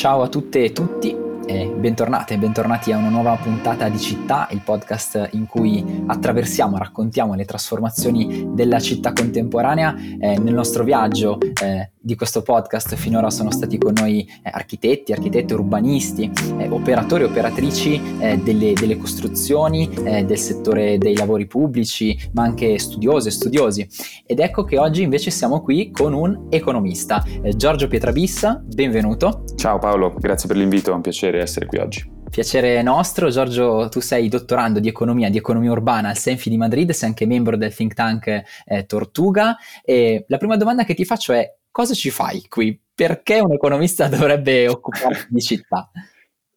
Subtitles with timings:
[0.00, 1.19] Ciao a tutte e tutti
[1.50, 7.34] e bentornate, bentornati a una nuova puntata di Città, il podcast in cui attraversiamo, raccontiamo
[7.34, 9.96] le trasformazioni della città contemporanea.
[10.20, 15.12] Eh, nel nostro viaggio eh, di questo podcast finora sono stati con noi eh, architetti,
[15.12, 21.46] architetti urbanisti, eh, operatori e operatrici eh, delle, delle, costruzioni, eh, del settore dei lavori
[21.46, 23.88] pubblici, ma anche studiose e studiosi.
[24.24, 27.24] Ed ecco che oggi invece siamo qui con un economista,
[27.56, 29.44] Giorgio Pietrabissa, benvenuto.
[29.56, 32.18] Ciao Paolo, grazie per l'invito, è un piacere essere qui oggi.
[32.30, 36.90] Piacere nostro, Giorgio, tu sei dottorando di economia, di economia urbana al Senfi di Madrid,
[36.90, 41.32] sei anche membro del think tank eh, Tortuga e la prima domanda che ti faccio
[41.32, 42.80] è cosa ci fai qui?
[42.94, 45.90] Perché un economista dovrebbe occuparsi di città?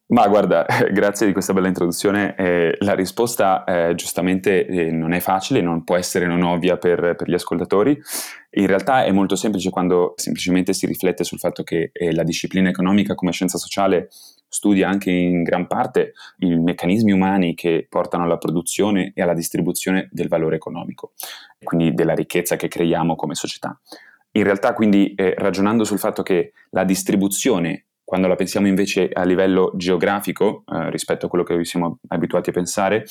[0.06, 2.34] Ma guarda, grazie di questa bella introduzione.
[2.36, 7.14] Eh, la risposta eh, giustamente eh, non è facile, non può essere non ovvia per,
[7.16, 7.98] per, gli ascoltatori.
[8.56, 12.68] In realtà è molto semplice quando semplicemente si riflette sul fatto che eh, la disciplina
[12.68, 14.08] economica come scienza sociale
[14.46, 20.08] studia anche in gran parte i meccanismi umani che portano alla produzione e alla distribuzione
[20.12, 21.14] del valore economico,
[21.60, 23.76] quindi della ricchezza che creiamo come società.
[24.36, 29.24] In realtà quindi eh, ragionando sul fatto che la distribuzione quando la pensiamo invece a
[29.24, 33.06] livello geografico, eh, rispetto a quello che siamo abituati a pensare,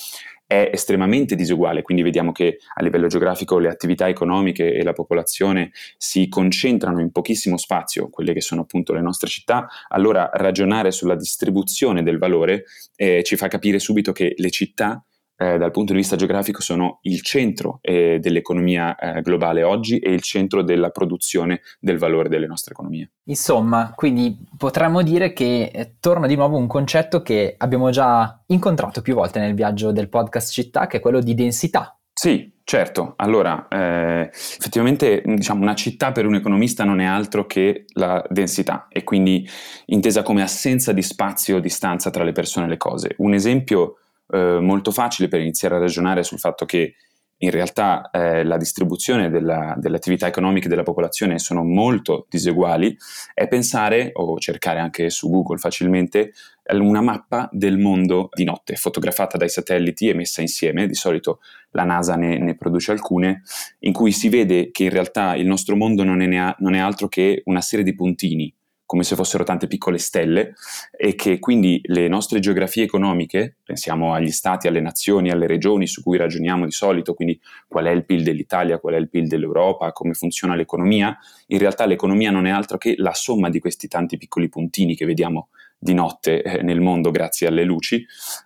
[0.46, 5.72] è estremamente diseguale, quindi vediamo che a livello geografico le attività economiche e la popolazione
[5.98, 11.16] si concentrano in pochissimo spazio, quelle che sono appunto le nostre città, allora ragionare sulla
[11.16, 15.04] distribuzione del valore eh, ci fa capire subito che le città
[15.36, 20.12] eh, dal punto di vista geografico sono il centro eh, dell'economia eh, globale oggi e
[20.12, 23.12] il centro della produzione del valore delle nostre economie.
[23.26, 29.02] Insomma, quindi potremmo dire che eh, torna di nuovo un concetto che abbiamo già incontrato
[29.02, 31.98] più volte nel viaggio del podcast Città, che è quello di densità.
[32.16, 33.16] Sì, certo.
[33.18, 38.86] Allora, eh, effettivamente diciamo, una città per un economista non è altro che la densità
[38.88, 39.48] e quindi
[39.88, 43.16] intesa come assenza di spazio o distanza tra le persone e le cose.
[43.18, 43.98] Un esempio
[44.34, 46.96] eh, molto facile per iniziare a ragionare sul fatto che
[47.44, 52.98] in realtà eh, la distribuzione della, delle attività economiche della popolazione sono molto diseguali,
[53.34, 56.34] è pensare o cercare anche su Google facilmente
[56.72, 61.42] una mappa del mondo di notte, fotografata dai satelliti e messa insieme, di solito
[61.72, 63.44] la NASA ne, ne produce alcune,
[63.80, 67.10] in cui si vede che in realtà il nostro mondo non è, non è altro
[67.10, 68.56] che una serie di puntini
[68.94, 70.54] come se fossero tante piccole stelle
[70.96, 76.04] e che quindi le nostre geografie economiche, pensiamo agli stati, alle nazioni, alle regioni su
[76.04, 79.92] cui ragioniamo di solito, quindi qual è il PIL dell'Italia, qual è il PIL dell'Europa,
[79.94, 81.18] come funziona l'economia,
[81.48, 85.08] in realtà l'economia non è altro che la somma di questi tanti piccoli puntini che
[85.08, 88.06] vediamo di notte eh, nel mondo grazie alle luci,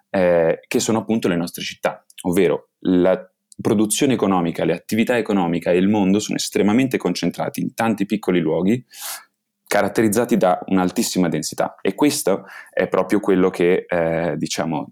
[0.10, 3.22] eh, che sono appunto le nostre città, ovvero la
[3.60, 8.86] produzione economica, le attività economiche e il mondo sono estremamente concentrati in tanti piccoli luoghi
[9.68, 14.92] caratterizzati da un'altissima densità e questo è proprio quello che eh, diciamo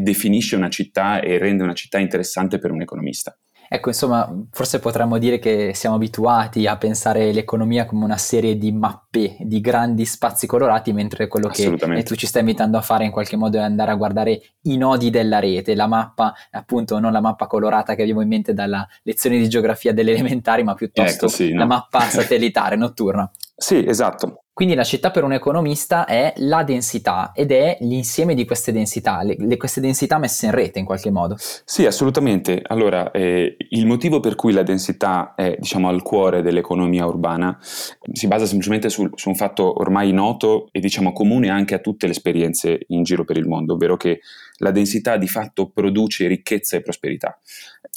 [0.00, 3.36] definisce una città e rende una città interessante per un economista.
[3.66, 8.70] Ecco, insomma, forse potremmo dire che siamo abituati a pensare l'economia come una serie di
[8.72, 13.10] mappe, di grandi spazi colorati, mentre quello che tu ci stai invitando a fare in
[13.10, 17.20] qualche modo è andare a guardare i nodi della rete, la mappa, appunto, non la
[17.20, 21.28] mappa colorata che abbiamo in mente dalla lezione di geografia delle elementari, ma piuttosto ecco,
[21.28, 21.60] sì, no?
[21.60, 23.28] la mappa satellitare notturna.
[23.56, 24.44] Sì, esatto.
[24.54, 29.22] Quindi la città per un economista è la densità ed è l'insieme di queste densità,
[29.24, 31.36] le, le, queste densità messe in rete in qualche modo.
[31.38, 32.62] Sì, assolutamente.
[32.64, 38.28] Allora, eh, il motivo per cui la densità è diciamo, al cuore dell'economia urbana si
[38.28, 42.12] basa semplicemente su, su, un fatto ormai noto e diciamo comune anche a tutte le
[42.12, 44.20] esperienze in giro per il mondo, ovvero che
[44.58, 47.40] la densità di fatto produce ricchezza e prosperità.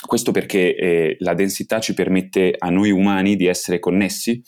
[0.07, 4.41] Questo perché eh, la densità ci permette a noi umani di essere connessi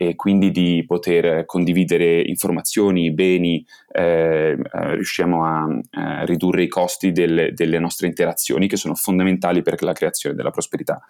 [0.00, 7.10] e quindi di poter condividere informazioni, beni, eh, eh, riusciamo a, a, ridurre i costi
[7.10, 11.04] del, delle nostre interazioni che sono fondamentali per la creazione della prosperità.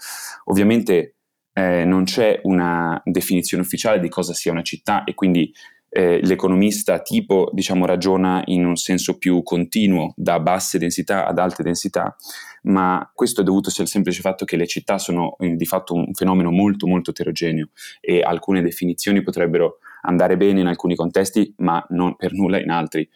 [0.44, 1.16] Ovviamente
[1.52, 5.52] eh, non c'è una definizione ufficiale di cosa sia una città e quindi
[5.90, 11.62] eh, l'economista tipo diciamo, ragiona in un senso più continuo da basse densità ad alte
[11.62, 12.16] densità,
[12.62, 16.12] ma questo è dovuto al semplice fatto che le città sono eh, di fatto un
[16.12, 17.68] fenomeno molto molto eterogeneo
[18.00, 23.08] e alcune definizioni potrebbero andare bene in alcuni contesti, ma non per nulla in altri.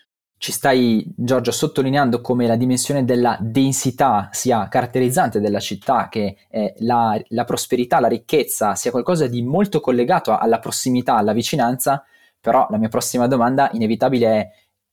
[0.43, 6.75] Ci stai, Giorgio, sottolineando come la dimensione della densità sia caratterizzante della città, che eh,
[6.79, 12.05] la, la prosperità, la ricchezza sia qualcosa di molto collegato alla prossimità, alla vicinanza,
[12.43, 14.50] però la mia prossima domanda inevitabile è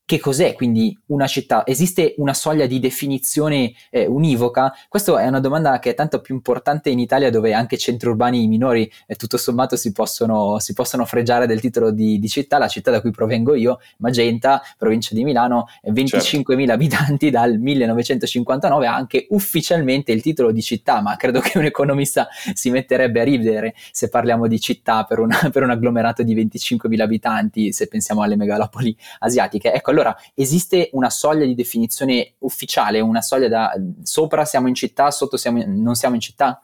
[0.09, 1.63] che cos'è quindi una città?
[1.67, 4.73] Esiste una soglia di definizione eh, univoca?
[4.87, 8.47] Questa è una domanda che è tanto più importante in Italia dove anche centri urbani
[8.47, 12.57] minori eh, tutto sommato si possono, si possono, fregiare del titolo di, di, città.
[12.57, 16.71] La città da cui provengo io, Magenta, provincia di Milano, 25.000 certo.
[16.71, 22.27] abitanti dal 1959, ha anche ufficialmente il titolo di città, ma credo che un economista
[22.55, 26.99] si metterebbe a ridere se parliamo di città per, una, per un agglomerato di 25.000
[26.99, 29.71] abitanti, se pensiamo alle megalopoli asiatiche.
[29.71, 33.73] Ecco, allora esiste una soglia di definizione ufficiale, una soglia da
[34.03, 36.61] sopra siamo in città, sotto siamo in, non siamo in città?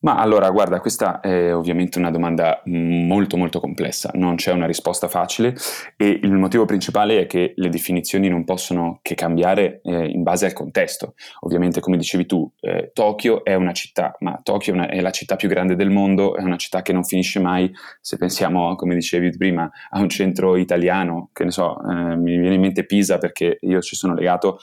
[0.00, 5.06] Ma allora, guarda, questa è ovviamente una domanda molto molto complessa, non c'è una risposta
[5.06, 5.54] facile
[5.96, 10.46] e il motivo principale è che le definizioni non possono che cambiare eh, in base
[10.46, 11.14] al contesto.
[11.40, 15.12] Ovviamente, come dicevi tu, eh, Tokyo è una città, ma Tokyo è, una, è, la
[15.12, 17.70] città più grande del mondo, è una città che non finisce mai.
[18.00, 22.56] Se pensiamo, come dicevi prima, a un centro italiano, che ne so, eh, mi viene
[22.56, 24.58] in mente Pisa perché io ci sono legato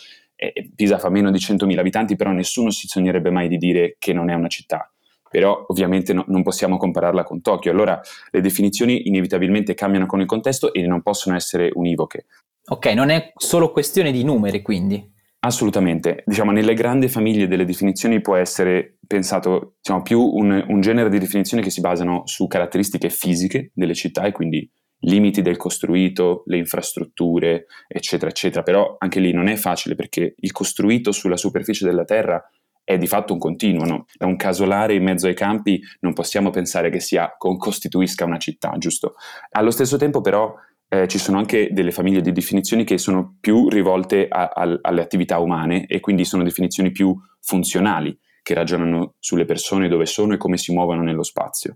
[0.76, 4.30] Pisa fa meno di 100.000 abitanti, però nessuno si sognerebbe mai di dire che non
[4.30, 4.92] è una città.
[5.30, 7.72] Però ovviamente no, non possiamo compararla con Tokyo.
[7.72, 8.00] Allora
[8.32, 12.26] le definizioni inevitabilmente cambiano con il contesto e non possono essere univoche.
[12.70, 15.18] Ok, non è solo questione di numeri quindi.
[15.42, 21.10] Assolutamente, diciamo nelle grandi famiglie delle definizioni può essere pensato diciamo, più un, un genere
[21.10, 24.70] di definizioni che si basano su caratteristiche fisiche delle città e quindi
[25.02, 28.64] limiti del costruito, le infrastrutture, eccetera, eccetera.
[28.64, 32.44] Però anche lì non è facile perché il costruito sulla superficie della terra
[32.84, 34.06] è di fatto un continuo, no?
[34.18, 38.74] da un casolare in mezzo ai campi non possiamo pensare che sia, costituisca una città,
[38.80, 39.14] giusto?
[39.52, 40.52] Allo stesso tempo però
[40.88, 45.02] eh, ci sono anche delle famiglie di definizioni che sono più rivolte a, a, alle
[45.02, 50.38] attività umane e quindi sono definizioni più funzionali, che ragionano sulle persone, dove sono e
[50.38, 51.76] come si muovono nello spazio.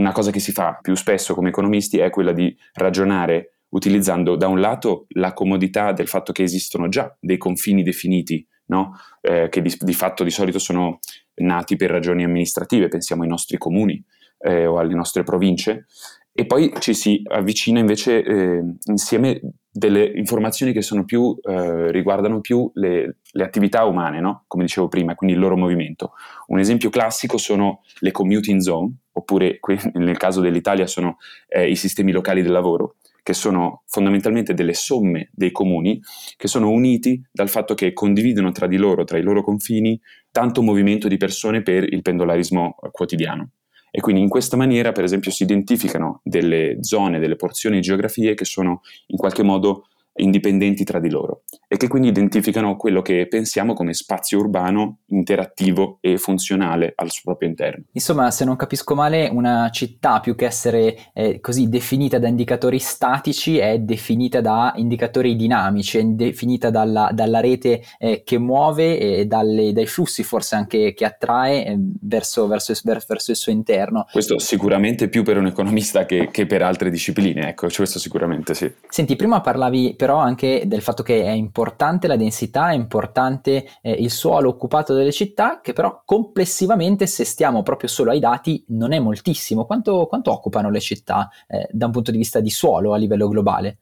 [0.00, 4.48] Una cosa che si fa più spesso come economisti è quella di ragionare utilizzando da
[4.48, 8.94] un lato la comodità del fatto che esistono già dei confini definiti, no?
[9.20, 11.00] eh, che di, di, fatto di solito sono
[11.42, 14.02] nati per ragioni amministrative, pensiamo ai nostri comuni
[14.38, 15.84] eh, o alle nostre province,
[16.32, 19.38] e poi ci si avvicina invece eh, insieme
[19.70, 24.44] delle informazioni che più, eh, riguardano più le, le attività umane, no?
[24.46, 26.12] come dicevo prima, quindi il loro movimento.
[26.46, 29.60] Un esempio classico sono le commuting zone, oppure
[29.94, 31.18] nel caso dell'Italia sono
[31.48, 36.00] eh, i sistemi locali del lavoro, che sono fondamentalmente delle somme dei comuni
[36.36, 40.00] che sono uniti dal fatto che condividono tra di loro, tra i loro confini,
[40.30, 43.50] tanto movimento di persone per il pendolarismo quotidiano.
[43.92, 48.34] E quindi in questa maniera, per esempio, si identificano delle zone, delle porzioni di geografie
[48.34, 49.86] che sono in qualche modo
[50.20, 55.98] indipendenti tra di loro e che quindi identificano quello che pensiamo come spazio urbano interattivo
[56.00, 57.84] e funzionale al suo proprio interno.
[57.92, 62.78] Insomma, se non capisco male, una città più che essere eh, così definita da indicatori
[62.78, 69.26] statici è definita da indicatori dinamici, è definita dalla, dalla rete eh, che muove e
[69.26, 74.06] dalle, dai flussi forse anche che attrae eh, verso, verso, verso, il suo interno.
[74.10, 78.70] Questo sicuramente più per un economista che, che per altre discipline, ecco, questo sicuramente sì.
[78.88, 83.92] Senti, prima parlavi però anche del fatto che è importante la densità, è importante eh,
[83.92, 88.92] il suolo occupato delle città, che però complessivamente, se stiamo proprio solo ai dati, non
[88.92, 89.64] è moltissimo.
[89.64, 93.28] Quanto, quanto occupano le città eh, da un punto di vista di suolo a livello
[93.28, 93.78] globale?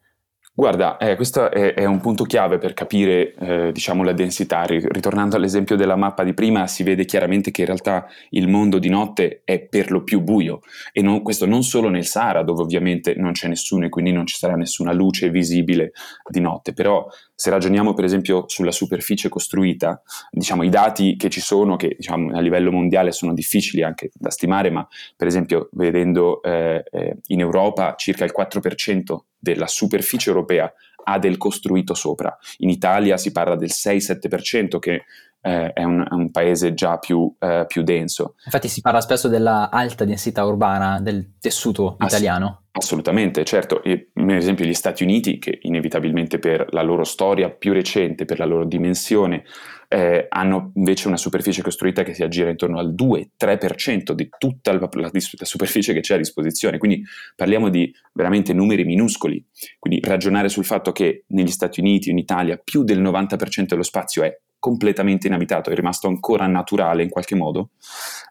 [0.51, 4.63] Guarda, eh, questo è, è, un punto chiave per capire eh, diciamo, la densità.
[4.63, 8.89] Ritornando all'esempio della mappa di prima, si vede chiaramente che in realtà il mondo di
[8.89, 10.59] notte è per lo più buio
[10.91, 14.25] e non, questo non solo nel Sahara, dove ovviamente non c'è nessuno e quindi non
[14.25, 15.93] ci sarà nessuna luce visibile
[16.29, 17.07] di notte, però
[17.39, 22.35] se ragioniamo per esempio sulla superficie costruita, diciamo i dati che ci sono, che diciamo,
[22.35, 27.39] a livello mondiale sono difficili anche da stimare, ma per esempio vedendo eh, eh in
[27.39, 28.99] Europa circa il 4%
[29.37, 30.69] della superficie europea
[31.05, 32.37] ha del costruito sopra.
[32.57, 35.05] In Italia si parla del 6-7% che
[35.41, 38.35] eh, è, un, è, un, paese già più, eh, più, denso.
[38.43, 42.47] Infatti si parla spesso della alta densità urbana del tessuto italiano.
[42.47, 43.83] Ass- assolutamente, certo.
[43.83, 48.39] E, per esempio gli Stati Uniti, che inevitabilmente per la loro storia più recente, per
[48.39, 49.43] la loro dimensione,
[49.87, 54.89] eh, hanno invece una superficie costruita che si aggira intorno al 2-3% di tutta la,
[54.91, 57.03] la, la, superficie che c'è a disposizione, quindi
[57.35, 59.43] parliamo di veramente numeri minuscoli,
[59.79, 64.23] quindi ragionare sul fatto che negli Stati Uniti, in Italia, più del 90% dello spazio
[64.23, 67.69] è completamente inabitato, è rimasto ancora naturale in qualche modo,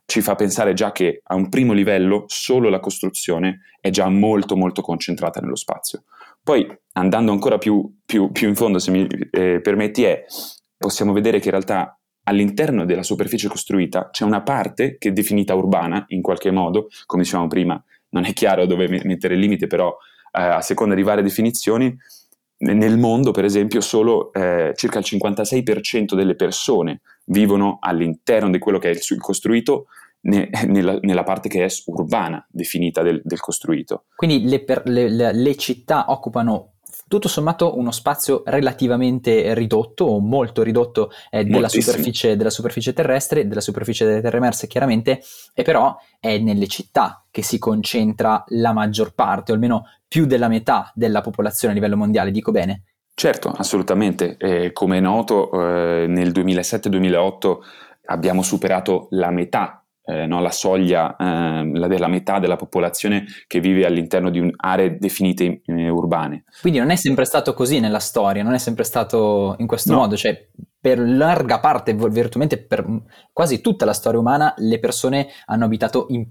[0.06, 4.56] ci fa pensare già che a un primo livello solo la costruzione è già molto
[4.56, 6.04] molto concentrata nello spazio.
[6.42, 10.24] Poi andando ancora più, più, più in fondo, se mi eh, permetti, è
[10.76, 15.54] possiamo vedere che in realtà all'interno della superficie costruita c'è una parte che è definita
[15.54, 19.94] urbana in qualche modo, come dicevamo prima, non è chiaro dove mettere il limite, però
[20.32, 21.96] eh, a seconda di varie definizioni,
[22.58, 28.78] nel mondo, per esempio, solo eh, circa il 56% delle persone vivono all'interno di quello
[28.78, 29.86] che è il costruito
[30.22, 34.04] ne, nella, nella, parte che è urbana, definita del, del costruito.
[34.16, 36.74] Quindi le, per, le, le, le città occupano
[37.08, 43.48] tutto sommato uno spazio relativamente ridotto o molto ridotto eh, della, superficie, della, superficie, terrestre,
[43.48, 45.22] della superficie delle terre emerse chiaramente,
[45.54, 50.48] e però è nelle città che si concentra la maggior parte, o almeno più della
[50.48, 52.84] metà della popolazione a livello mondiale, dico bene?
[53.14, 54.36] Certo, assolutamente.
[54.38, 57.56] Eh, come è noto, eh, nel 2007-2008
[58.04, 63.60] abbiamo superato la metà eh, no, la soglia eh, la della metà della popolazione che
[63.60, 66.44] vive all'interno di aree definite eh, urbane.
[66.62, 69.98] Quindi non è sempre stato così nella storia, non è sempre stato in questo no.
[69.98, 70.46] modo, cioè
[70.80, 72.86] per larga parte, virtualmente per
[73.32, 76.26] quasi tutta la storia umana, le persone hanno abitato in,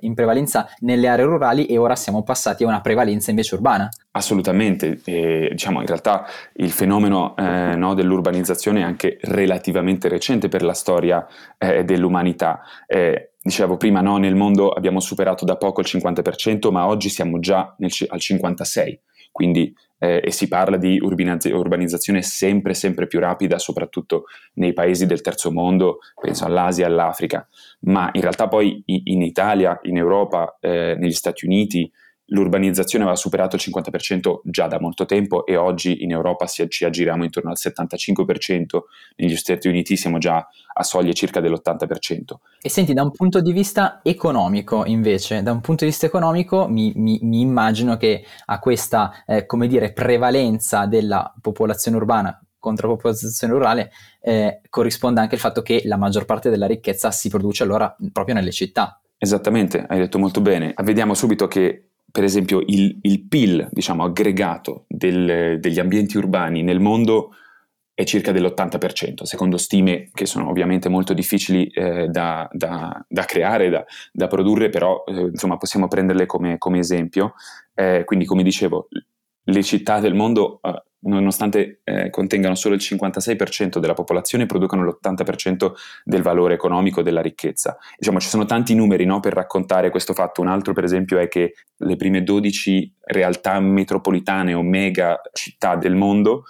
[0.00, 3.88] in, prevalenza nelle aree rurali e ora siamo passati a una prevalenza invece urbana.
[4.12, 6.24] Assolutamente, e, diciamo in realtà
[6.54, 11.26] il fenomeno eh, no, dell'urbanizzazione è anche relativamente recente per la storia
[11.58, 12.60] eh, dell'umanità.
[12.86, 17.38] Eh, dicevo prima, no, nel mondo abbiamo superato da poco il 50%, ma oggi siamo
[17.38, 18.98] già nel, al 56%,
[19.30, 19.74] quindi
[20.04, 25.22] eh, e si parla di urbanizz- urbanizzazione sempre, sempre più rapida, soprattutto nei paesi del
[25.22, 27.48] terzo mondo, penso all'Asia, all'Africa,
[27.80, 31.90] ma in realtà poi in Italia, in Europa, eh, negli Stati Uniti,
[32.26, 36.84] l'urbanizzazione aveva superato il 50% già da molto tempo e oggi in Europa si, ci
[36.84, 38.62] aggiriamo intorno al 75%,
[39.16, 42.34] negli Stati Uniti siamo già a soglie circa dell'80%.
[42.60, 46.66] E senti, da un punto di vista economico invece, da un punto di vista economico
[46.68, 52.88] mi, mi, mi immagino che a questa, eh, come dire, prevalenza della popolazione urbana contro
[52.88, 57.28] la popolazione rurale eh, corrisponda anche il fatto che la maggior parte della ricchezza si
[57.28, 59.02] produce allora proprio nelle città.
[59.18, 60.72] Esattamente, hai detto molto bene.
[60.82, 66.78] Vediamo subito che per esempio il, il PIL diciamo, aggregato del, degli ambienti urbani nel
[66.78, 67.34] mondo
[67.92, 73.68] è circa dell'80%, secondo stime che sono ovviamente molto difficili eh, da, da, da, creare,
[73.68, 77.34] da, da produrre, però eh, insomma possiamo prenderle come, come esempio.
[77.74, 78.86] Eh, quindi come dicevo,
[79.42, 85.72] le città del mondo eh, nonostante eh, contengano solo il 56% della popolazione, producono l'80%
[86.04, 87.76] del valore economico della ricchezza.
[87.96, 90.40] Diciamo, ci sono tanti numeri no, per raccontare questo fatto.
[90.40, 95.94] Un altro, per esempio, è che le prime 12 realtà metropolitane o mega città del
[95.94, 96.44] mondo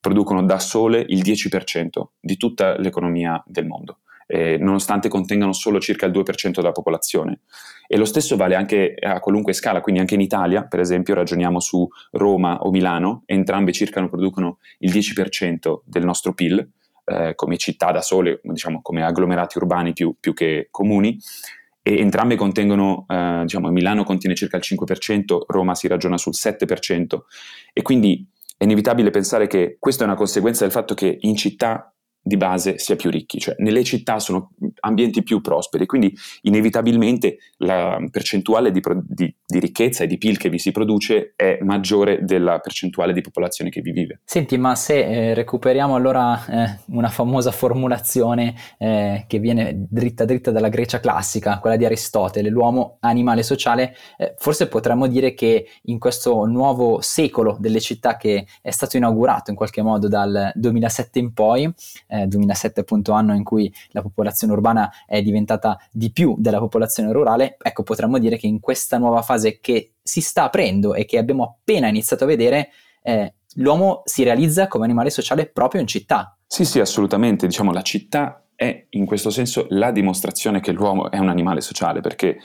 [0.00, 1.88] producono da sole il 10%
[2.20, 7.40] di tutta l'economia del mondo eh, nonostante contengano solo circa il 2% della popolazione.
[7.88, 11.58] E lo stesso vale anche a qualunque scala, quindi anche in Italia, per esempio, ragioniamo
[11.58, 16.70] su Roma o Milano, entrambe circa producono il 10% del nostro PIL,
[17.06, 21.18] eh, come città da sole, diciamo come agglomerati urbani più, più che comuni,
[21.82, 27.20] e entrambe contengono, eh, diciamo, Milano contiene circa il 5%, Roma si ragiona sul 7%,
[27.72, 31.94] e quindi è inevitabile pensare che questa è una conseguenza del fatto che in città
[32.22, 37.98] di base sia più ricchi, cioè nelle città sono ambienti più prosperi, quindi inevitabilmente la
[38.10, 42.58] percentuale di, di, di, ricchezza e di PIL che vi si produce è maggiore della
[42.58, 44.20] percentuale di popolazione che vi vive.
[44.24, 50.50] Senti, ma se eh, recuperiamo allora eh, una famosa formulazione eh, che viene dritta dritta
[50.50, 55.98] dalla Grecia classica, quella di Aristotele, l'uomo animale sociale, eh, forse potremmo dire che in
[55.98, 61.32] questo nuovo secolo delle città che è stato inaugurato in qualche modo dal 2007 in
[61.32, 61.72] poi,
[62.08, 67.12] eh, 2007 appunto anno in cui la popolazione urbana è diventata di più della popolazione
[67.12, 71.18] rurale, ecco potremmo dire che in questa nuova fase che si sta aprendo e che
[71.18, 72.70] abbiamo appena iniziato a vedere,
[73.02, 76.36] eh, l'uomo si realizza come animale sociale proprio in città.
[76.46, 77.46] Sì, sì, assolutamente.
[77.46, 82.00] Diciamo, la città è in questo senso la dimostrazione che l'uomo è un animale sociale,
[82.00, 82.38] perché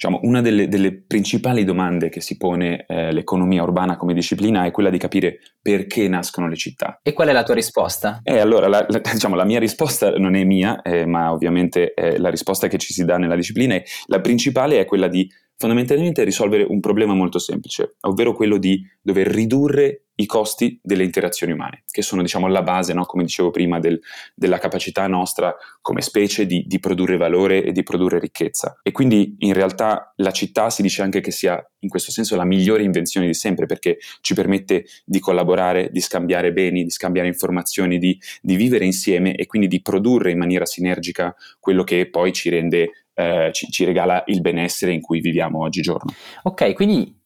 [0.00, 4.70] diciamo, una delle, delle, principali domande che si pone eh, l'economia urbana come disciplina è
[4.70, 7.00] quella di capire perché nascono le città.
[7.02, 8.20] E qual è la tua risposta?
[8.22, 12.16] Eh, allora, la, la, diciamo, la mia risposta non è mia, eh, ma ovviamente è
[12.16, 13.74] la risposta che ci si dà nella disciplina.
[13.74, 18.82] È, la principale è quella di fondamentalmente risolvere un problema molto semplice, ovvero quello di
[19.02, 23.04] dover ridurre i costi delle interazioni umane, che sono diciamo la base, no?
[23.04, 23.98] come dicevo prima, del,
[24.34, 28.78] della capacità nostra come specie di, di, produrre valore e di produrre ricchezza.
[28.82, 32.44] E quindi in realtà la città si dice anche che sia in questo senso la
[32.44, 37.98] migliore invenzione di sempre, perché ci permette di collaborare, di scambiare beni, di scambiare informazioni,
[37.98, 42.50] di, di vivere insieme e quindi di produrre in maniera sinergica quello che poi ci
[42.50, 46.12] rende eh, ci, ci, regala il benessere in cui viviamo oggigiorno.
[46.44, 47.19] Ok, quindi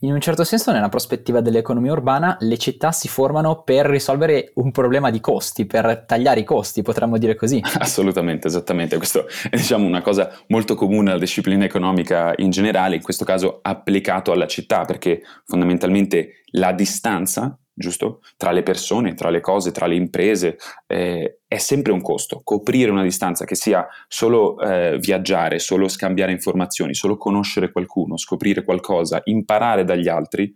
[0.00, 4.72] in un certo senso, nella prospettiva dell'economia urbana, le città si formano per risolvere un
[4.72, 7.62] problema di costi, per tagliare i costi, potremmo dire così.
[7.78, 8.96] Assolutamente, esattamente.
[8.96, 13.60] Questo è diciamo, una cosa molto comune alla disciplina economica in generale, in questo caso
[13.62, 18.20] applicato alla città, perché fondamentalmente la distanza giusto?
[18.36, 20.56] Tra le persone, tra le cose, tra le imprese,
[20.86, 22.42] eh, è sempre un costo.
[22.44, 28.62] Coprire una distanza che sia solo eh, viaggiare, solo scambiare informazioni, solo conoscere qualcuno, scoprire
[28.62, 30.54] qualcosa, imparare dagli altri,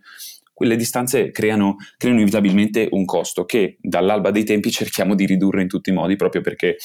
[0.52, 5.68] quelle distanze creano, creano inevitabilmente un costo che dall'alba dei tempi cerchiamo di ridurre in
[5.68, 6.76] tutti i modi proprio perché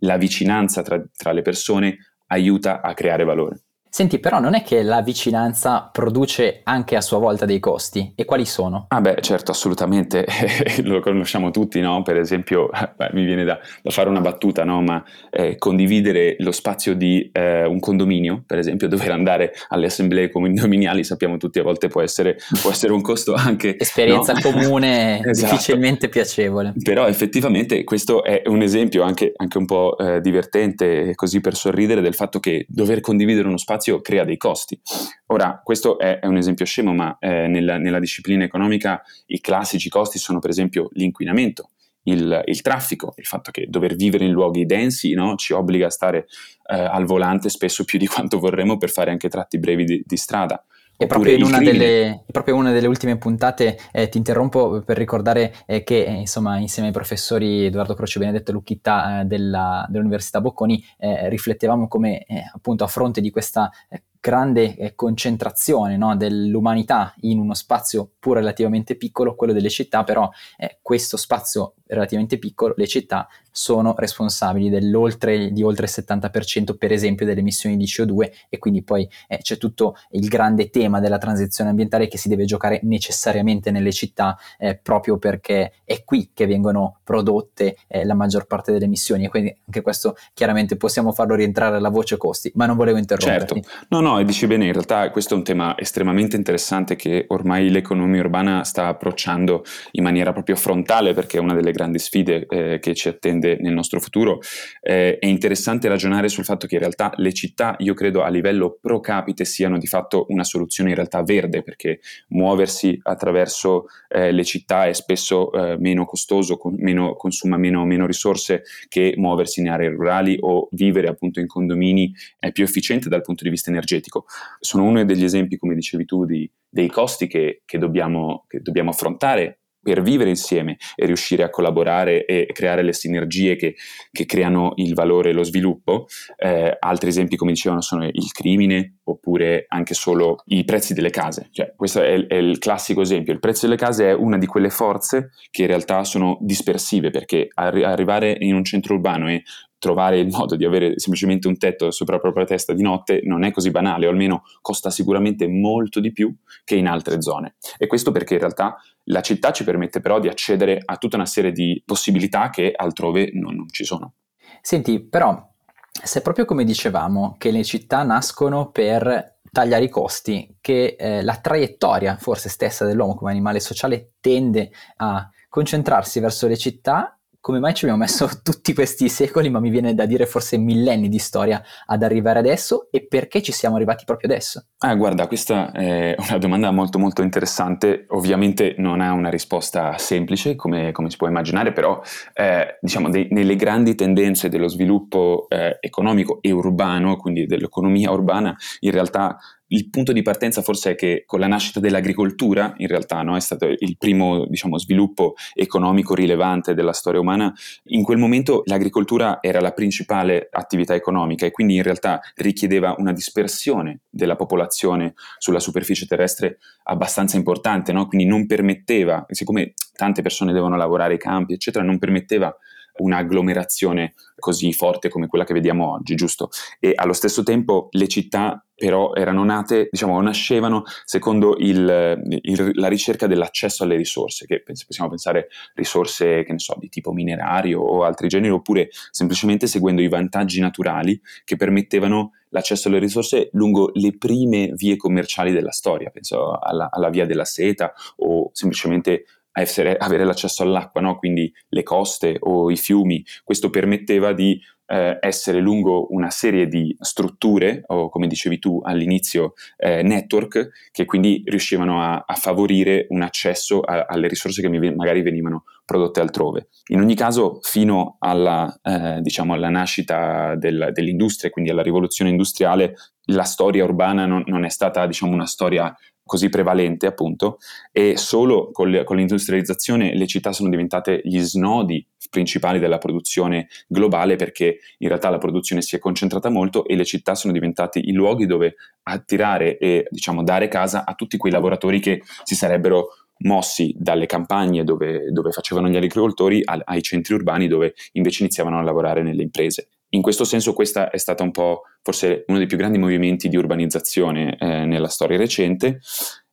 [0.00, 3.65] la vicinanza tra, tra le persone aiuta a creare valore.
[3.96, 8.26] Senti, però non è che la vicinanza produce anche a sua volta dei costi, e
[8.26, 8.84] quali sono?
[8.88, 10.26] Ah beh, certo, assolutamente,
[10.84, 12.02] lo conosciamo tutti, no?
[12.02, 14.82] Per esempio, beh, mi viene da, da, fare una battuta, no?
[14.82, 20.28] Ma eh, condividere lo spazio di eh, un condominio, per esempio, dover andare alle assemblee
[20.28, 23.78] condominiali, sappiamo tutti a volte può essere, può essere un costo anche...
[23.78, 24.40] Esperienza no?
[24.42, 25.52] comune esatto.
[25.52, 26.74] difficilmente piacevole.
[26.82, 32.02] Però effettivamente questo è un esempio anche, anche un po' eh, divertente, così per sorridere,
[32.02, 34.78] del fatto che dover condividere uno spazio spazio crea dei costi.
[35.26, 39.88] Ora, questo è, è un esempio scemo, ma eh, nella, nella, disciplina economica i classici
[39.88, 41.70] costi sono per esempio l'inquinamento,
[42.04, 45.90] il, il traffico, il fatto che dover vivere in luoghi densi no, ci obbliga a
[45.90, 46.26] stare
[46.68, 50.16] eh, al volante spesso più di quanto vorremmo per fare anche tratti brevi di, di
[50.16, 50.64] strada.
[50.98, 55.54] E proprio in, una delle, proprio una delle, ultime puntate eh, ti interrompo per ricordare
[55.66, 60.40] eh, che eh, insomma insieme ai professori Edoardo Croce Benedetto e Lucchitta eh, della, dell'Università
[60.40, 63.70] Bocconi eh, riflettevamo come eh, appunto a fronte di questa
[64.20, 70.28] grande eh, concentrazione no, dell'umanità in uno spazio pur relativamente piccolo, quello delle città, però
[70.56, 77.24] eh, questo spazio relativamente piccolo, le città sono responsabili di oltre il 70% per esempio
[77.24, 81.70] delle emissioni di CO2 e quindi poi eh, c'è tutto il grande tema della transizione
[81.70, 86.98] ambientale che si deve giocare necessariamente nelle città eh, proprio perché è qui che vengono
[87.02, 91.76] prodotte eh, la maggior parte delle emissioni e quindi anche questo chiaramente possiamo farlo rientrare
[91.76, 93.62] alla voce costi, ma non volevo interromperti.
[93.62, 97.24] Certo, no no, e dici bene, in realtà questo è un tema estremamente interessante che
[97.28, 102.46] ormai l'economia urbana sta approcciando in maniera proprio frontale perché è una delle grandi sfide
[102.46, 104.38] eh, che ci attende nel nostro futuro.
[104.80, 108.78] Eh, è interessante ragionare sul fatto che in realtà le città, io credo a livello
[108.80, 111.98] pro capite, siano di fatto una soluzione in realtà verde perché
[112.28, 118.06] muoversi attraverso eh, le città è spesso eh, meno costoso, con, meno, consuma meno, meno
[118.06, 123.22] risorse che muoversi in aree rurali o vivere appunto in condomini è più efficiente dal
[123.22, 124.26] punto di vista energetico energetico.
[124.60, 128.90] Sono uno degli esempi, come dicevi tu, di, dei costi che, che, dobbiamo, che dobbiamo
[128.90, 133.76] affrontare per vivere insieme e riuscire a collaborare e creare le sinergie che,
[134.10, 136.06] che creano il valore e lo sviluppo.
[136.36, 141.50] Eh, altri esempi, come dicevano, sono il crimine oppure anche solo i prezzi delle case.
[141.52, 143.32] Cioè, questo è, è, il classico esempio.
[143.32, 147.46] Il prezzo delle case è una di quelle forze che in realtà sono dispersive perché
[147.54, 149.44] arri- arrivare in un centro urbano e
[149.78, 153.44] trovare il modo di avere semplicemente un tetto sopra la propria testa di notte non
[153.44, 156.34] è così banale, o almeno costa sicuramente molto di più
[156.64, 157.56] che in altre zone.
[157.78, 161.26] E questo perché in realtà la città ci permette però di accedere a tutta una
[161.26, 164.14] serie di possibilità che altrove non, non ci sono.
[164.60, 165.48] Senti, però,
[165.90, 171.36] se proprio come dicevamo che le città nascono per tagliare i costi, che eh, la
[171.36, 177.15] traiettoria forse stessa dell'uomo come animale sociale tende a concentrarsi verso le città
[177.46, 181.08] come mai ci abbiamo messo tutti questi secoli, ma mi viene da dire forse millenni
[181.08, 184.64] di storia ad arrivare adesso e perché ci siamo arrivati proprio adesso?
[184.78, 190.56] Ah, guarda, questa è una domanda molto molto interessante, ovviamente non ha una risposta semplice
[190.56, 192.00] come, come si può immaginare, però
[192.34, 198.56] eh, diciamo de- nelle grandi tendenze dello sviluppo eh, economico e urbano, quindi dell'economia urbana,
[198.80, 203.22] in realtà il punto di partenza forse è che con la nascita dell'agricoltura, in realtà
[203.22, 207.52] no, è stato il primo diciamo, sviluppo economico rilevante della storia umana,
[207.84, 213.12] in quel momento l'agricoltura era la principale attività economica e quindi in realtà richiedeva una
[213.12, 218.06] dispersione della popolazione sulla superficie terrestre abbastanza importante, no?
[218.06, 222.54] quindi non permetteva, siccome tante persone devono lavorare ai campi, eccetera, non permetteva
[222.98, 226.50] un'agglomerazione così forte come quella che vediamo oggi, giusto?
[226.78, 232.88] E allo stesso tempo le città però erano nate, diciamo, nascevano secondo il, il, la
[232.88, 238.04] ricerca dell'accesso alle risorse, che possiamo pensare risorse, che ne so, di tipo minerario o
[238.04, 244.16] altri generi, oppure semplicemente seguendo i vantaggi naturali che permettevano l'accesso alle risorse lungo le
[244.16, 249.24] prime vie commerciali della storia, penso alla, alla via della seta o semplicemente
[249.56, 251.16] essere, avere l'accesso all'acqua, no?
[251.16, 253.24] quindi le coste o i fiumi.
[253.42, 259.54] Questo permetteva di eh, essere lungo una serie di strutture, o come dicevi tu all'inizio,
[259.78, 265.22] eh, network, che quindi riuscivano a, a favorire un accesso a, alle risorse che magari
[265.22, 266.68] venivano prodotte altrove.
[266.88, 272.94] In ogni caso, fino alla, eh, diciamo alla nascita del, dell'industria, quindi alla rivoluzione industriale,
[273.30, 277.58] la storia urbana non, non è stata diciamo, una storia così prevalente appunto
[277.92, 284.34] e solo con, con, l'industrializzazione le città sono diventate gli snodi principali della produzione globale
[284.34, 288.12] perché in realtà la produzione si è concentrata molto e le città sono diventate i
[288.12, 293.94] luoghi dove attirare e diciamo dare casa a tutti quei lavoratori che si sarebbero mossi
[293.96, 299.22] dalle campagne dove, dove facevano gli agricoltori ai centri urbani dove invece iniziavano a lavorare
[299.22, 299.90] nelle imprese.
[300.10, 303.56] In questo senso questa è stata un po' forse uno dei più grandi movimenti di
[303.56, 306.00] urbanizzazione eh, nella storia recente.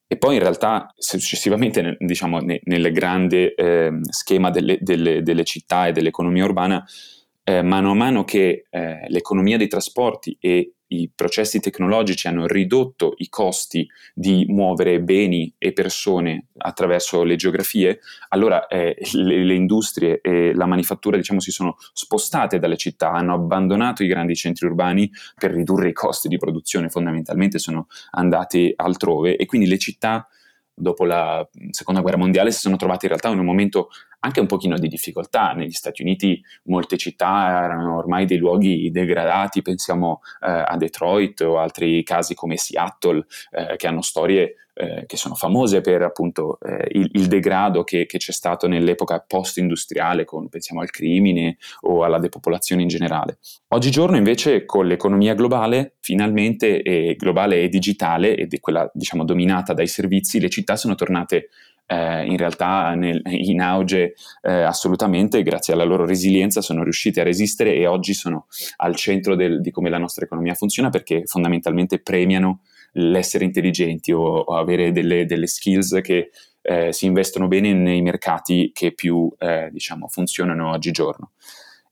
[0.07, 5.91] E poi in realtà successivamente diciamo, nel grande eh, schema delle, delle, delle, città e
[5.91, 6.85] dell'economia urbana,
[7.43, 13.13] eh, mano a mano che eh, l'economia dei trasporti e i processi tecnologici hanno ridotto
[13.17, 20.21] i costi di muovere beni e persone attraverso le geografie, allora eh, le, le, industrie
[20.21, 25.09] e la manifattura diciamo, si sono spostate dalle città, hanno abbandonato i grandi centri urbani
[25.37, 30.27] per ridurre i costi di produzione, fondamentalmente sono andate altrove e quindi le città
[30.75, 33.89] dopo la seconda guerra mondiale si sono trovate in realtà in un momento
[34.23, 35.51] anche un pochino di difficoltà.
[35.53, 41.59] Negli Stati Uniti molte città erano ormai dei luoghi degradati, pensiamo eh, a Detroit o
[41.59, 46.87] altri casi come Seattle, eh, che hanno storie eh, che sono famose per appunto eh,
[46.93, 52.17] il, il, degrado che, che, c'è stato nell'epoca post-industriale, con, pensiamo al crimine o alla
[52.17, 53.37] depopolazione in generale.
[53.67, 56.81] Oggigiorno invece con l'economia globale, finalmente
[57.17, 61.49] globale e digitale, ed è quella diciamo dominata dai servizi, le città sono tornate
[61.85, 67.23] eh, in realtà nel, in auge eh, assolutamente, grazie alla loro resilienza sono riusciti a
[67.23, 71.99] resistere e oggi sono al centro del, di come la nostra economia funziona perché fondamentalmente
[71.99, 72.61] premiano
[72.93, 76.29] l'essere intelligenti o, o avere delle, delle, skills che
[76.61, 81.31] eh, si investono bene nei mercati che più eh, diciamo, funzionano oggigiorno.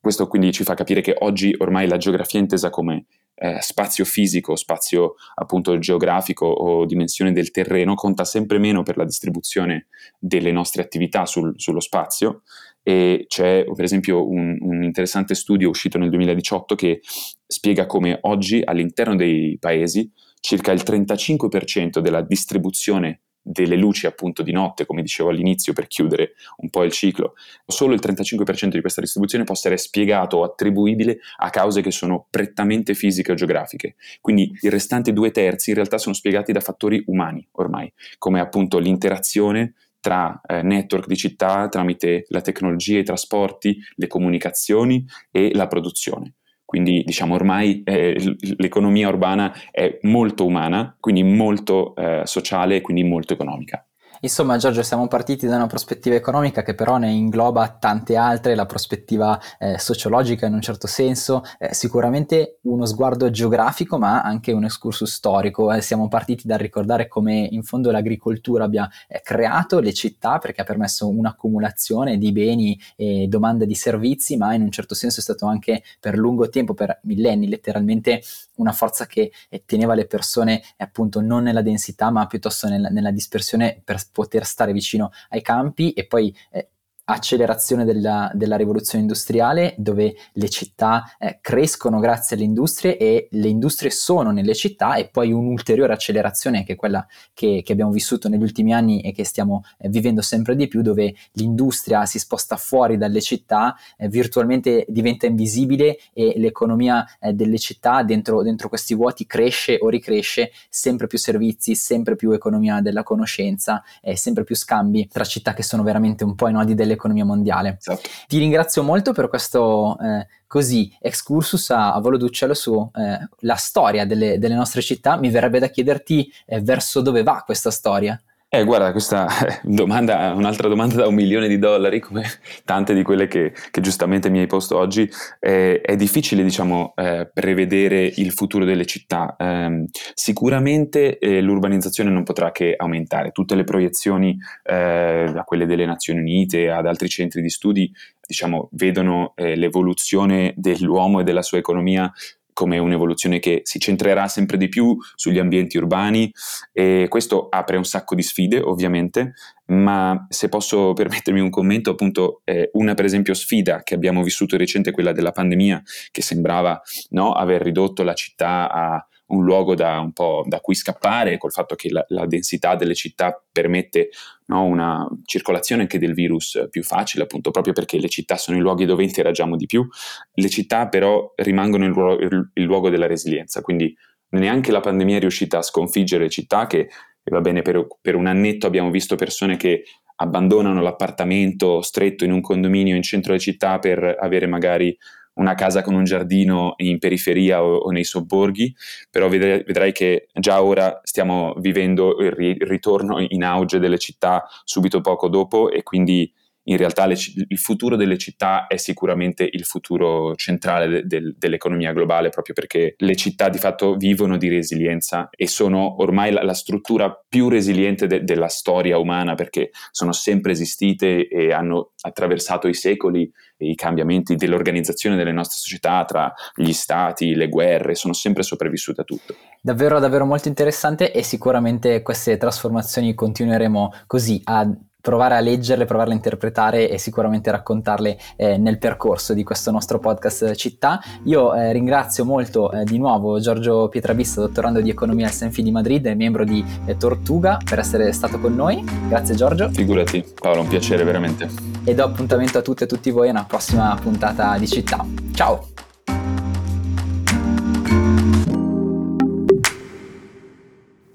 [0.02, 4.04] Questo quindi ci fa capire che oggi ormai la geografia è intesa come eh, spazio
[4.04, 9.88] fisico, spazio appunto geografico o dimensione del terreno conta sempre meno per la distribuzione
[10.18, 12.42] delle nostre attività sul, sullo spazio.
[12.82, 17.02] E c'è per esempio un, un, interessante studio uscito nel 2018 che
[17.46, 24.52] spiega come oggi all'interno dei paesi circa il 35% della distribuzione delle luci appunto di
[24.52, 27.34] notte, come dicevo all'inizio per chiudere un po' il ciclo,
[27.66, 32.28] solo il 35% di questa distribuzione può essere spiegato o attribuibile a cause che sono
[32.30, 33.96] prettamente fisiche o geografiche.
[34.22, 38.78] Quindi i restanti due terzi in realtà sono spiegati da fattori umani ormai, come appunto
[38.78, 45.68] l'interazione tra eh, network di città tramite la tecnologia, i trasporti, le comunicazioni e la
[45.68, 46.34] produzione.
[46.72, 48.16] Quindi diciamo ormai eh,
[48.56, 53.86] l'economia urbana è molto umana, quindi molto eh, sociale e quindi molto economica.
[54.24, 58.68] Insomma, Giorgio, siamo partiti da una prospettiva economica che però ne ingloba tante altre, la
[58.68, 64.64] prospettiva eh, sociologica in un certo senso, eh, sicuramente uno sguardo geografico, ma anche un
[64.64, 65.74] excursus storico.
[65.74, 70.62] Eh, siamo partiti dal ricordare come in fondo l'agricoltura abbia eh, creato le città perché
[70.62, 75.24] ha permesso un'accumulazione di beni e domanda di servizi, ma in un certo senso è
[75.24, 78.22] stato anche per lungo tempo, per millenni letteralmente,
[78.62, 83.12] una forza che eh, teneva le persone appunto non nella densità, ma piuttosto nella, nella
[83.12, 86.70] dispersione per poter stare vicino ai campi e poi eh,
[87.06, 93.48] accelerazione della, della, rivoluzione industriale dove le città eh, crescono grazie alle industrie e le
[93.48, 98.30] industrie sono nelle città e poi un'ulteriore accelerazione che è quella che, che abbiamo vissuto
[98.30, 102.56] negli ultimi anni e che stiamo eh, vivendo sempre di più dove l'industria si sposta
[102.56, 108.94] fuori dalle città, eh, virtualmente diventa invisibile e l'economia eh, delle città dentro, dentro questi
[108.96, 113.84] vuoti cresce o ricresce sempre più servizi, sempre più economia della conoscenza,
[114.14, 117.78] sempre più scambi tra città che sono veramente un po' i nodi delle dell'economia mondiale.
[117.80, 118.08] Esatto.
[118.28, 124.06] Ti ringrazio molto per questo eh, così excursus a, a volo d'uccello sulla eh, storia
[124.06, 125.18] delle, delle, nostre città.
[125.18, 128.22] Mi verrebbe da chiederti eh, verso dove va questa storia.
[128.54, 129.30] Eh, guarda, questa
[129.64, 132.26] domanda, un'altra domanda da un milione di dollari, come
[132.66, 135.10] tante di quelle che, che giustamente mi hai posto oggi,
[135.40, 139.38] eh, è difficile, diciamo, eh, prevedere il futuro delle città.
[139.40, 143.32] Eh, sicuramente eh, l'urbanizzazione non potrà che aumentare.
[143.32, 147.90] Tutte le proiezioni, eh, da quelle delle Nazioni Unite ad altri centri di studi,
[148.28, 152.12] diciamo, vedono eh, l'evoluzione dell'uomo e della sua economia
[152.54, 156.32] come un'evoluzione che si centrerà sempre di più sugli ambienti urbani
[156.72, 159.34] e questo apre un sacco di sfide ovviamente,
[159.68, 164.58] ma se posso permettermi un commento, appunto eh, una per esempio sfida che abbiamo vissuto
[164.58, 170.00] recente, quella della pandemia, che sembrava no, aver ridotto la città a un luogo da,
[170.00, 170.12] un
[170.46, 174.10] da cui scappare, col fatto che la, la densità delle città permette
[174.46, 178.62] no, una circolazione anche del virus più facile, appunto proprio perché le città sono i
[178.62, 179.88] luoghi dove interagiamo di più,
[180.34, 183.96] le città però rimangono il, il, il luogo della resilienza, quindi
[184.30, 186.90] neanche la pandemia è riuscita a sconfiggere città che
[187.24, 189.84] va bene per, per un annetto abbiamo visto persone che
[190.16, 194.96] abbandonano l'appartamento stretto in un condominio in centro alla città per avere magari
[195.36, 198.76] una casa con un giardino in periferia o, o nei sobborghi,
[199.10, 203.98] però vedrai, vedrai, che già ora stiamo vivendo il, ri, il ritorno in auge delle
[203.98, 206.32] città subito poco dopo e quindi
[206.64, 207.16] in realtà le,
[207.48, 212.96] il futuro delle città è sicuramente il futuro centrale de, de, dell'economia globale, proprio perché
[212.98, 218.06] le città di fatto vivono di resilienza e sono ormai la, la struttura più resiliente
[218.08, 223.76] de, della storia umana perché sono sempre esistite e hanno attraversato i secoli e i
[223.76, 229.36] cambiamenti dell'organizzazione delle nostre società tra gli stati, le guerre, sono sempre sopravvissute a tutto.
[229.62, 234.68] Davvero, davvero molto interessante e sicuramente queste trasformazioni continueremo così a
[235.02, 240.00] provare a leggerle, provarle a interpretare e sicuramente raccontarle eh, nel percorso di questo nostro
[240.00, 241.00] podcast Città.
[241.24, 245.72] Io eh, ringrazio molto eh, di nuovo Giorgio Pietrabissa, dottorando di economia al Senfi di
[245.72, 248.84] Madrid e membro di eh, Tortuga, per essere stato con noi.
[249.08, 249.70] Grazie Giorgio.
[249.70, 251.50] Figurati, Paolo, un piacere veramente.
[251.84, 255.04] E do appuntamento a tutte e tutti voi a una prossima puntata di Città.
[255.34, 255.91] Ciao!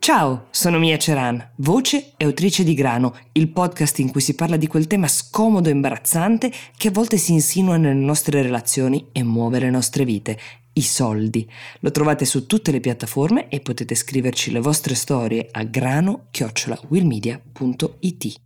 [0.07, 4.57] Ciao, sono Mia Ceran, voce e autrice di Grano, il podcast in cui si parla
[4.57, 9.25] di quel tema scomodo e imbarazzante che a volte si insinua nelle nostre relazioni e
[9.25, 10.39] muove le nostre vite,
[10.75, 11.51] i soldi.
[11.81, 18.46] Lo trovate su tutte le piattaforme e potete scriverci le vostre storie a grano-willmedia.it.